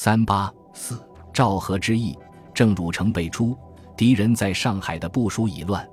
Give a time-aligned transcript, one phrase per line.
[0.00, 2.16] 三八四赵和之役，
[2.54, 3.58] 郑汝成被诛，
[3.96, 5.84] 敌人在上海的部署已乱。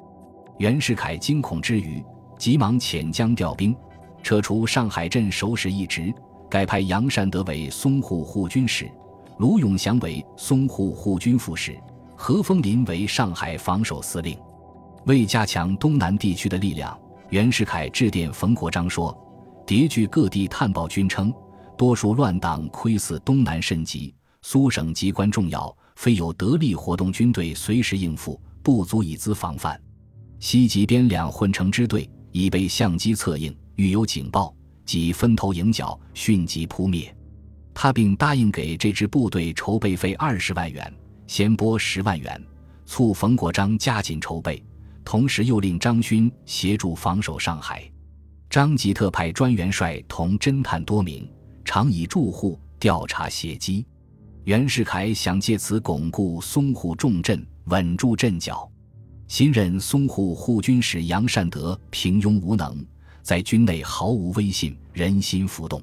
[0.60, 2.06] 袁世凯惊恐之余，
[2.38, 3.76] 急忙遣将调兵，
[4.22, 6.14] 撤出上海镇守使一职，
[6.48, 8.88] 改派杨善德为淞沪护军使，
[9.40, 11.76] 卢永祥为淞沪护军副使，
[12.16, 14.38] 何丰林为上海防守司令。
[15.08, 16.96] 为加强东南地区的力量，
[17.32, 19.18] 袁世凯致电冯国璋说
[19.66, 21.34] ：“迭据各地探报均称。”
[21.78, 29.80] 多数乱党窥伺东南甚急，苏省机关重要，非有得力活动军队随时应付，不足以资防范。
[30.40, 34.56] 西吉边两混成支队已被相机策应，遇有警报，
[34.86, 37.14] 即分头迎剿，迅即扑灭。
[37.74, 40.94] 他并答应给这支部队筹备费二十万元，
[41.28, 42.42] 先拨十万元，
[42.86, 44.64] 促冯国璋加紧筹备，
[45.04, 47.84] 同时又令张勋协助防守上海。
[48.50, 51.28] 张吉特派专员帅同侦探多名。
[51.66, 53.86] 常以住户调查血迹，
[54.46, 58.72] 袁世凯想借此巩固淞沪重镇，稳住阵脚。
[59.28, 62.86] 新任淞沪护军使杨善德平庸无能，
[63.24, 65.82] 在军内毫无威信，人心浮动。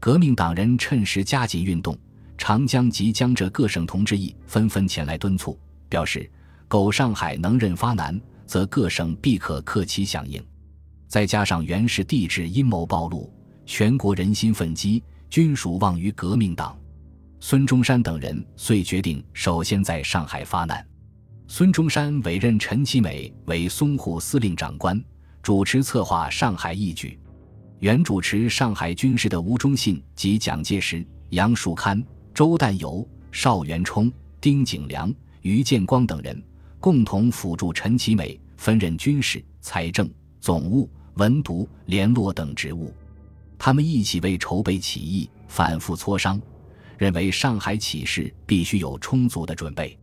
[0.00, 1.96] 革命党人趁势加紧运动，
[2.38, 5.56] 长江及江浙各省同志议纷纷前来敦促，
[5.90, 6.28] 表示：
[6.66, 10.42] 苟上海能任发难，则各省必可克期响应。
[11.06, 13.30] 再加上袁氏帝制阴谋暴露。
[13.66, 15.00] 全国人心愤激，
[15.30, 16.76] 均属望于革命党。
[17.38, 20.84] 孙中山等人遂决定首先在上海发难。
[21.46, 25.02] 孙中山委任陈其美为淞沪司令长官，
[25.42, 27.18] 主持策划上海义举。
[27.78, 32.02] 原主持上海军事的吴忠信及蒋介石、杨树堪、
[32.34, 36.40] 周旦友、邵元冲、丁景良、于建光等人
[36.78, 42.92] 共同辅助陈其美，分任军事、财政、总务、文读、联络等职务。
[43.62, 46.40] 他们一起为筹备起义反复磋商，
[46.96, 49.98] 认为上海起事必须有充足的准备。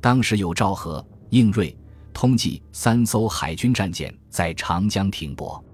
[0.00, 1.74] 当时有赵和、应瑞、
[2.12, 5.64] 通济三艘海军战舰在长江停泊，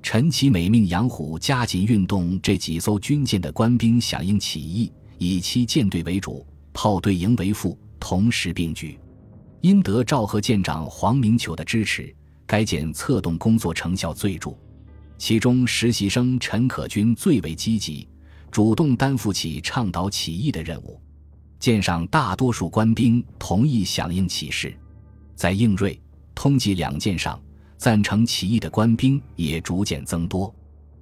[0.00, 8.96] 陈其美命杨虎加紧运动这几艘军舰的官兵响应起义，以七舰队为主，炮队营为副，同时并举。
[9.60, 12.14] 因得赵和舰长黄明球的支持，
[12.46, 14.56] 该舰策动工作成效最著。
[15.18, 18.06] 其中实习生陈可君最为积极，
[18.50, 21.00] 主动担负起倡导起义的任务。
[21.58, 24.76] 舰上大多数官兵同意响应起事，
[25.34, 25.98] 在应瑞、
[26.34, 27.40] 通济两舰上，
[27.78, 30.54] 赞成起义的官兵也逐渐增多。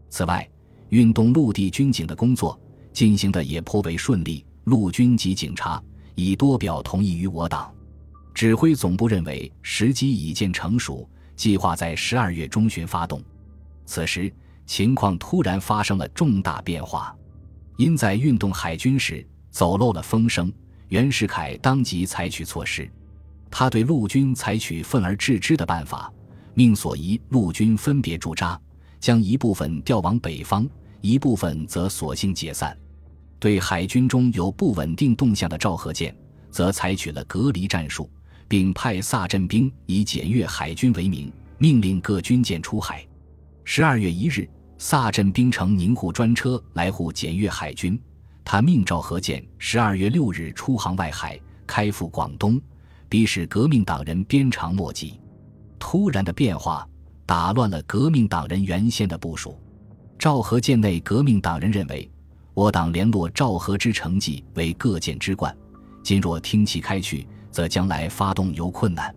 [0.09, 0.49] 此外，
[0.91, 2.59] 运动陆地军警的工作
[2.93, 5.83] 进行的也颇为顺利，陆军及警察
[6.15, 7.75] 已多表同意于我党。
[8.33, 13.21] 指挥总部认为时机已见成熟，计划在十二月中旬发动。
[13.87, 14.33] 此时
[14.67, 17.15] 情况突然发生了重大变化，
[17.77, 20.53] 因在运动海军时走漏了风声，
[20.89, 22.91] 袁世凯当即采取措施。
[23.51, 26.13] 他对陆军采取分而治之的办法，
[26.55, 28.61] 命所宜陆军分别驻扎，
[28.99, 30.69] 将一部分调往北方，
[31.01, 32.77] 一部分则索性解散。
[33.39, 36.17] 对海军中有不稳定动向的赵和舰，
[36.51, 38.11] 则采取了隔离战术，
[38.49, 43.07] 并派萨镇兵以检阅海军为名，命令各军舰出海。
[43.67, 47.99] 十二月一日，萨镇兵乘宁沪专车来沪检阅海军。
[48.45, 52.61] 他命赵和舰十二月六日出航外海，开赴广东，
[53.09, 55.19] 逼使革命党人鞭长莫及。
[55.79, 56.87] 突然的变化
[57.25, 59.59] 打乱了革命党人原先的部署。
[60.19, 62.09] 赵和舰内革命党人认为，
[62.53, 65.57] 我党联络赵和之成绩为各舰之冠，
[66.03, 69.13] 今若听其开去，则将来发动尤困难，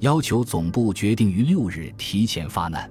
[0.00, 2.90] 要求总部决定于六日提前发难。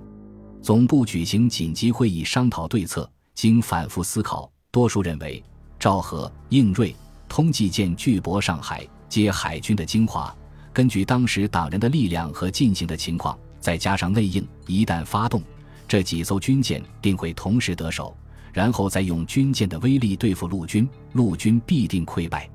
[0.66, 5.44] 总部举行紧急会议商讨对策，经反复思考，多数认为
[5.78, 6.96] 赵和、应瑞、
[7.30, 10.36] 通济舰巨舶上海，皆海军的精华。
[10.74, 15.40] 根据当时党人的力量和进行的情况，再加上内应，一旦发动，
[15.88, 18.18] 这几艘军舰定会同时得手，
[18.52, 22.50] 然后再用军舰的威力对付陆军，陆军必定溃败。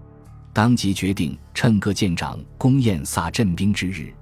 [0.53, 4.13] 当即决定趁各舰长攻宴萨镇兵之日，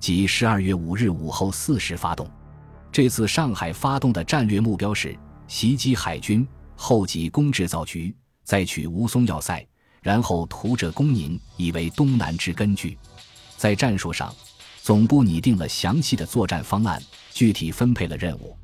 [0.00, 2.26] 即十二月五日午后四时发动。
[2.94, 5.18] 这次上海发动的战略目标是
[5.48, 6.46] 袭击海军，
[6.76, 8.14] 后击攻制造局，
[8.44, 9.66] 再取吴淞要塞，
[10.00, 12.96] 然后图浙攻宁，以为东南之根据。
[13.56, 14.32] 在战术上，
[14.80, 17.02] 总部拟定了详细的作战方案，
[17.32, 18.56] 具体分配了任务。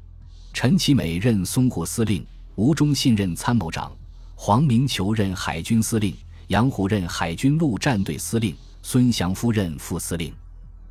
[0.52, 2.24] 陈其美任淞沪司令，
[2.54, 3.90] 吴忠信任参谋长，
[4.36, 6.14] 黄明球任海军司令，
[6.46, 10.32] 杨虎任海军陆战队司令，孙祥夫任副司令。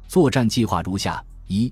[0.10, 1.72] 作战计划如下：一。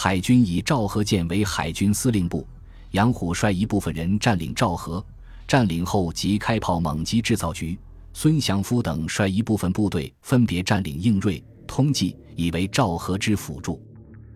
[0.00, 2.46] 海军以赵和舰为海军司令部，
[2.92, 5.04] 杨虎率一部分人占领赵和，
[5.44, 7.76] 占领后即开炮猛击制造局。
[8.12, 13.82] 孙祥夫等率一部分部队分别占领应瑞、通济，以为赵和之辅助。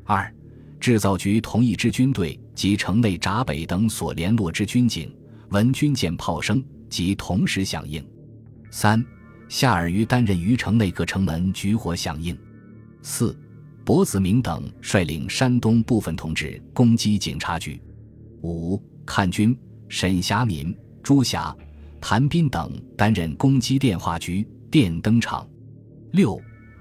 [0.05, 0.35] 二、
[0.81, 5.15] 制造局同一支军队及城内闸北等所联络之军警，
[5.51, 6.61] 闻军舰炮声，
[6.91, 8.05] 即同时响应。
[8.73, 9.01] 三、
[9.49, 12.37] 夏尔于担任于城内各城门举火响应。
[13.01, 13.39] 四、
[13.85, 17.81] 柏子明等率领山东部分同志攻击警察局。
[18.43, 19.57] 五、看军
[19.89, 21.55] 沈霞敏、朱霞。
[22.05, 25.49] 谭斌等担任攻击电话局、电灯厂。
[26.11, 26.37] 六，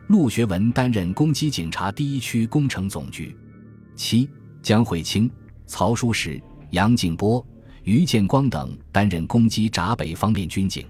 [0.08, 3.38] 陆学文担任攻击警察第一区工程总局。
[3.96, 4.28] 七，
[4.64, 5.30] 江惠清、
[5.68, 7.46] 曹书实、杨敬波、
[7.84, 10.88] 于建光等担任攻击闸北方面军警。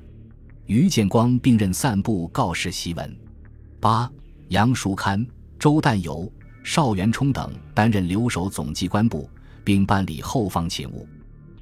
[0.66, 3.14] 于建光并任散布告示檄文。
[3.82, 4.10] 八，
[4.48, 5.28] 杨树堪、
[5.62, 6.28] 周旦游、
[6.64, 9.30] 邵元冲等担任留守总机关部，
[9.64, 11.08] 并办理后方勤务。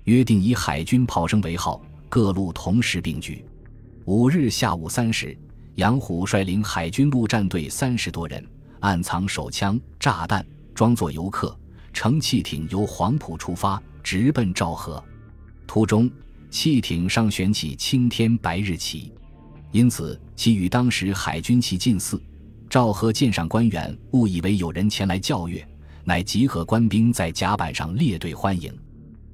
[0.05, 1.81] 约定以海军炮声为号。
[2.07, 3.45] 各路同时并举。
[4.05, 5.37] 五日下午三时，
[5.75, 8.41] 杨虎率领海军陆战队三十多人，
[8.79, 10.43] 暗藏手枪、炸弹，
[10.73, 11.55] 装作游客，
[11.91, 15.03] 乘汽艇由黄埔出发，直奔昭和。
[15.67, 16.09] 途中，
[16.49, 19.11] 汽艇上悬起青天白日旗，
[19.73, 22.19] 因此其与当时海军旗近似。
[22.69, 25.67] 昭和舰上官员误以为有人前来教阅，
[26.03, 28.71] 乃集合官兵在甲板上列队欢迎。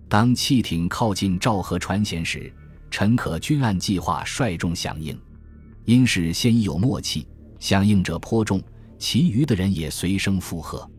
[0.07, 2.51] 当汽艇靠近昭和船舷时，
[2.89, 5.19] 陈可均按计划率众响应，
[5.83, 7.27] 因是先已有默契，
[7.59, 8.61] 响应者颇众，
[8.97, 10.89] 其余的人也随声附和。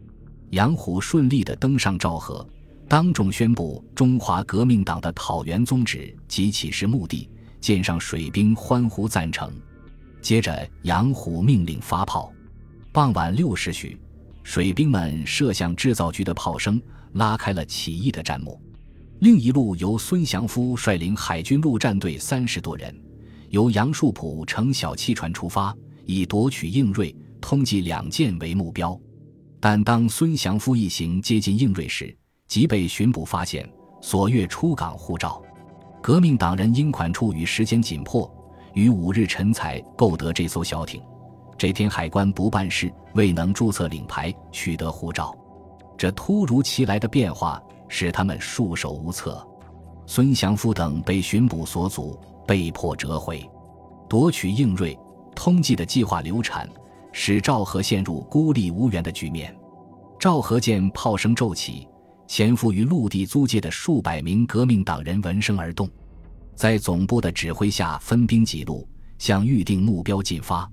[0.51, 2.47] 杨虎顺利地登上昭和，
[2.87, 7.31] 当众宣布中华革命党的讨袁宗旨及起事目的，
[7.63, 9.51] 舰上水兵欢呼赞成。
[10.27, 12.33] 接着，杨虎命令发炮。
[12.91, 13.97] 傍晚六时许，
[14.43, 16.83] 水兵们射向制造局的炮声，
[17.13, 18.61] 拉开了起义的战幕。
[19.21, 22.93] 另一路由孙祥夫率领海军陆战队三十多人，
[23.51, 25.73] 由杨树浦乘小汽船出发，
[26.05, 29.01] 以夺取应瑞、通济两舰为目标。
[29.61, 32.13] 但当孙祥夫一行接近应瑞时，
[32.49, 33.65] 即被巡捕发现，
[34.03, 35.41] 索阅出港护照。
[36.03, 38.29] 革命党人因款处与时间紧迫，
[38.77, 41.03] 于五日晨才购得这艘小艇。
[41.59, 45.35] 这天海关不办事，未能注册领牌，取得护照。
[45.97, 47.61] 这突如其来的变化。
[47.89, 49.47] 使他们束手无策，
[50.07, 53.49] 孙祥夫等被巡捕所阻，被迫折回，
[54.09, 54.99] 夺取应瑞、
[55.37, 56.69] 通济的计划流产，
[57.13, 59.57] 使赵和陷入孤立无援的局面。
[60.19, 61.87] 赵和见炮声骤起，
[62.27, 65.89] 潜伏于陆地租界的数百名革命党人闻声而动，
[66.57, 68.89] 在总部的指挥下分兵几路，
[69.19, 70.69] 向预定目标进发。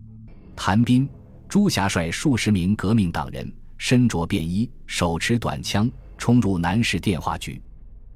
[0.56, 1.08] 谭斌、
[1.48, 5.92] 朱霞率数十名革命党人，身着便衣，手持短枪。
[6.16, 7.62] 冲入南市电话局，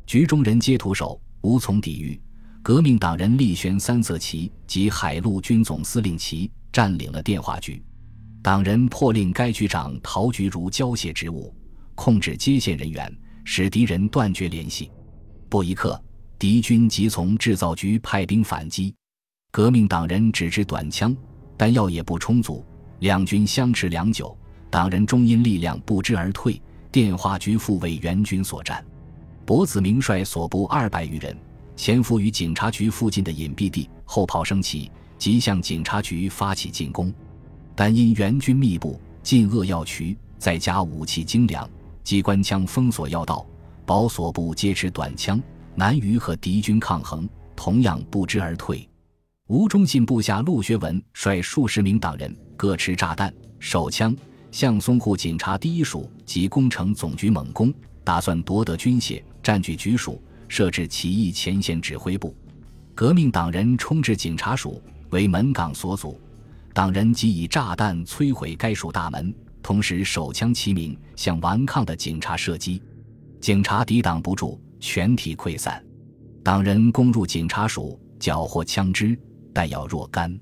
[0.05, 2.17] 局中人皆徒手，无从抵御。
[2.63, 7.83] 革命党人力悬三色旗及海陆军总司令旗，占领了电话局。
[8.41, 11.53] 党人破令该局长陶菊如交卸职务，
[11.95, 14.89] 控制接线人员，使敌人断绝联系。
[15.49, 16.01] 不一刻，
[16.39, 18.93] 敌军即从制造局派兵反击。
[19.49, 21.15] 革命党人只知短枪，
[21.57, 22.63] 弹药也不充足，
[22.99, 24.37] 两军相持良久，
[24.69, 26.61] 党人终因力量不支而退。
[26.91, 28.85] 电话局复为援军所占，
[29.45, 31.35] 柏子明率所部二百余人
[31.75, 37.11] 潜伏于警察局附近的隐蔽地，后炮声起，即向警察局发起进攻。
[37.75, 41.67] 但因援军密布，进扼要渠，再加武器精良，
[42.03, 43.45] 机关枪封锁要道，
[43.87, 45.41] 保所部皆持短枪，
[45.77, 48.89] 难于和敌军抗衡，同样不支而退。
[49.45, 54.13] 吴忠信部下陆学文率数十名党人，各持炸弹、手枪。
[54.49, 57.71] 向淞沪警察第一署及工程总局猛攻，
[58.03, 62.35] 打算夺得军械，占据局署，设置起义前线指挥部。
[62.95, 64.81] 革命党人冲至警察署，
[65.11, 66.19] 为门岗所阻，
[66.73, 69.31] 党人即以炸弹摧毁该署大门，
[69.61, 72.81] 同时手枪齐鸣，向顽抗的警察射击。
[73.39, 75.83] 警察抵挡不住，全体溃散。
[76.43, 79.17] 党人攻入警察署，缴获枪支，
[79.53, 80.39] 弹药若干，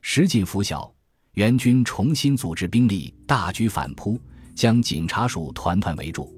[0.00, 0.92] 时近拂晓。
[1.34, 4.20] 援军重新组织兵力，大举反扑，
[4.54, 6.34] 将警察署团团围住。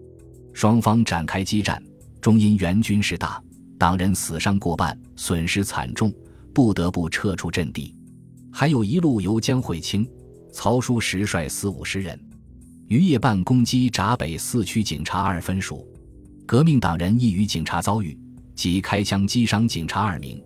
[0.53, 1.83] 双方展开激战，
[2.21, 3.43] 终因援军势大，
[3.79, 6.13] 党人死伤过半，损失惨重，
[6.55, 7.97] 不得不撤出阵地。
[8.53, 10.07] 还有一路由江惠清、
[10.53, 12.21] 曹书实率四五十人，
[12.87, 15.89] 于夜半攻击闸北四区警察二分署。
[16.53, 18.15] 革命党人亦与警察遭遇，
[18.55, 20.39] 即开枪击伤警察二名，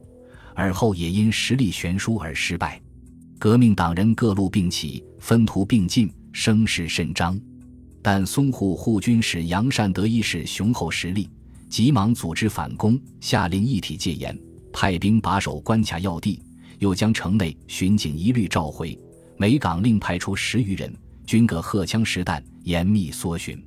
[0.54, 2.80] 而后也因实力悬殊而失败。
[3.40, 7.36] 革命党人各路并起，分途并进，声势甚张。
[8.00, 11.28] 但淞沪护军使杨善德一使雄厚实力，
[11.68, 14.38] 急忙组织反攻，下令一体戒严，
[14.72, 16.40] 派兵把守关卡要地，
[16.78, 18.96] 又将城内巡警一律召回，
[19.36, 20.96] 每岗另派出十余人，
[21.26, 23.60] 均各荷枪实弹，严密搜寻。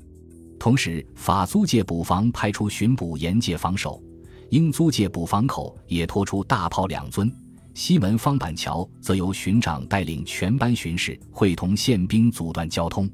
[0.60, 4.04] 同时，法租界捕房派出巡捕沿界防守，
[4.50, 7.34] 英租界捕房口也拖出大炮两尊。
[7.74, 13.10] 西门方板桥则由巡长带领全班巡视，会同宪兵阻断交通。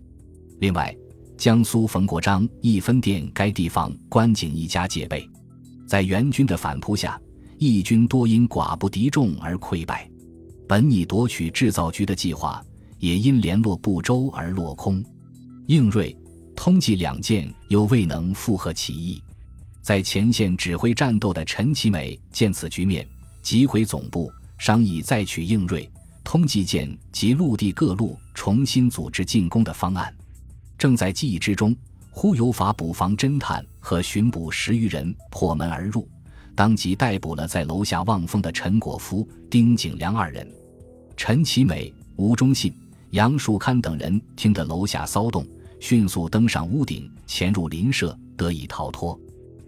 [0.59, 0.93] 另外，
[1.37, 5.29] 江苏冯国璋一分店该地方关景一家戒备，
[5.87, 7.21] 在援军的反扑下，
[7.59, 10.09] 义军多因寡不敌众而溃败。
[10.67, 12.65] 本拟夺取制造局的计划，
[12.97, 15.03] 也因联络不周而落空。
[15.67, 16.17] 应瑞。
[16.55, 19.21] 通济两舰又未能复合起义，
[19.81, 23.07] 在前线指挥战斗的陈其美见此局面，
[23.41, 25.87] 急回总部商议再取应瑞、
[26.23, 30.11] 通济舰及陆地各路重新组织进攻的方案。
[30.77, 31.75] 正在记忆之中，
[32.09, 36.07] 忽有法捕房侦探和巡捕十余人破门而入，
[36.55, 40.49] 当即逮捕了在楼下望风的陈果夫、丁景良二人。
[41.17, 42.73] 陈其美、吴忠信、
[43.11, 45.45] 杨树堪等人听得楼下骚动。
[45.87, 49.15] 迅速登上屋顶，潜入邻舍，得以逃脱。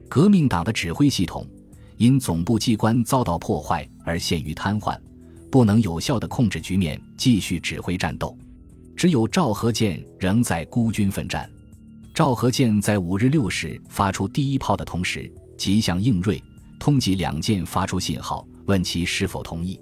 [0.09, 1.45] 革命党的指挥系统
[1.97, 4.99] 因总部机关遭到破坏而陷于瘫痪，
[5.51, 8.35] 不能有效地控制局面，继续指挥战斗。
[8.95, 11.47] 只有赵和建仍在孤军奋战。
[12.15, 16.43] 赵和建在五日六时发出第一炮的同时，即向应瑞、
[16.79, 19.79] 通缉两舰发出信号，问其是否同意。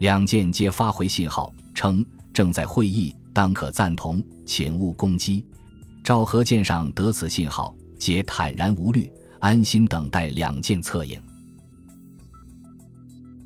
[0.00, 5.42] 两舰皆发回信号，称正在会议，当可赞同，请勿攻击。
[6.04, 11.20] 赵和舰上得此信号，皆坦然无虑，安心等待两舰策应。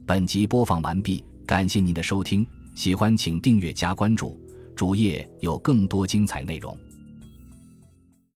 [0.07, 4.41] 本集播放完毕，感谢您的收听，喜欢请订阅加关注，
[4.75, 6.75] 主页有更多精彩内容。